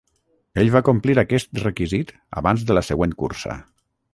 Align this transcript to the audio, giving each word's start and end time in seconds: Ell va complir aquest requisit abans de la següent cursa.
Ell 0.61 0.69
va 0.75 0.81
complir 0.87 1.17
aquest 1.23 1.61
requisit 1.65 2.15
abans 2.43 2.67
de 2.71 2.79
la 2.79 2.85
següent 2.89 3.15
cursa. 3.21 3.61